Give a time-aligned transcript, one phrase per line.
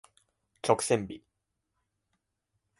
[0.63, 1.21] 曲線美